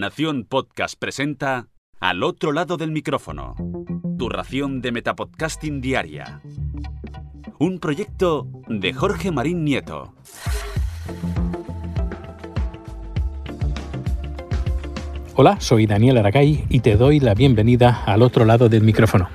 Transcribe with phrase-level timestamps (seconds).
[0.00, 1.68] Nación Podcast presenta
[2.00, 3.54] Al otro lado del micrófono.
[4.18, 6.40] Tu ración de Metapodcasting Diaria.
[7.58, 10.14] Un proyecto de Jorge Marín Nieto.
[15.34, 19.28] Hola, soy Daniel Aragay y te doy la bienvenida al otro lado del micrófono.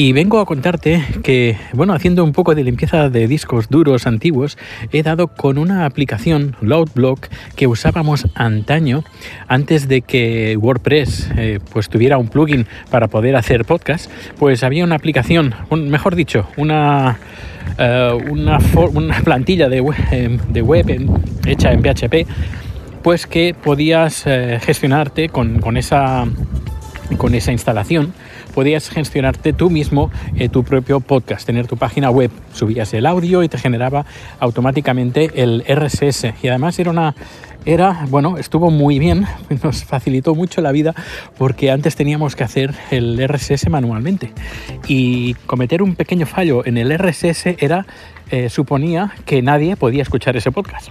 [0.00, 4.56] Y vengo a contarte que, bueno, haciendo un poco de limpieza de discos duros antiguos,
[4.92, 7.26] he dado con una aplicación, Loudblock,
[7.56, 9.02] que usábamos antaño,
[9.48, 14.84] antes de que WordPress eh, pues tuviera un plugin para poder hacer podcast, pues había
[14.84, 17.18] una aplicación, mejor dicho, una,
[17.76, 18.60] eh, una,
[19.24, 21.10] plantilla de web, em, de web
[21.44, 22.24] hecha en PHP,
[23.02, 26.24] pues que podías eh, gestionarte con, con esa
[27.16, 28.12] con esa instalación
[28.54, 33.42] podías gestionarte tú mismo eh, tu propio podcast, tener tu página web, subías el audio
[33.42, 34.04] y te generaba
[34.40, 36.34] automáticamente el RSS.
[36.42, 37.14] Y además era una
[37.64, 39.26] era, bueno, estuvo muy bien,
[39.62, 40.94] nos facilitó mucho la vida
[41.36, 44.32] porque antes teníamos que hacer el RSS manualmente.
[44.86, 47.86] Y cometer un pequeño fallo en el RSS era
[48.30, 50.88] eh, suponía que nadie podía escuchar ese podcast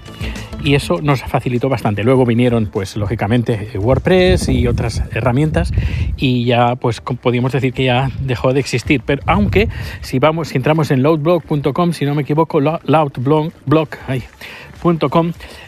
[0.63, 2.03] y eso nos facilitó bastante.
[2.03, 5.71] Luego vinieron, pues lógicamente, WordPress y otras herramientas
[6.17, 9.01] y ya, pues podíamos decir que ya dejó de existir.
[9.05, 9.69] Pero aunque
[10.01, 13.51] si vamos, si entramos en loudblog.com, si no me equivoco, loudblog.com,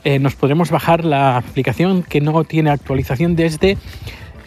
[0.03, 3.77] eh, nos podremos bajar la aplicación que no tiene actualización desde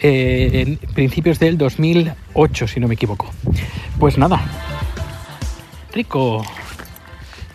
[0.01, 3.29] eh, principios del 2008, si no me equivoco.
[3.99, 4.41] Pues nada,
[5.93, 6.43] rico.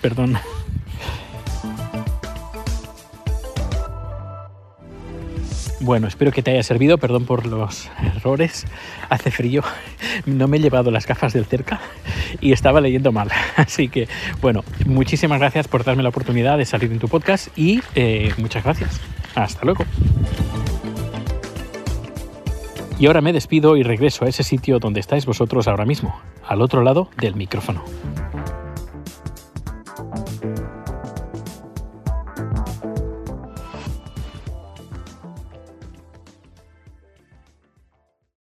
[0.00, 0.38] Perdón.
[5.80, 8.66] Bueno, espero que te haya servido, perdón por los errores.
[9.08, 9.62] Hace frío,
[10.26, 11.80] no me he llevado las gafas del cerca
[12.40, 13.30] y estaba leyendo mal.
[13.56, 14.08] Así que,
[14.40, 18.64] bueno, muchísimas gracias por darme la oportunidad de salir en tu podcast y eh, muchas
[18.64, 19.00] gracias.
[19.34, 19.84] Hasta luego.
[22.98, 26.60] Y ahora me despido y regreso a ese sitio donde estáis vosotros ahora mismo, al
[26.60, 27.84] otro lado del micrófono.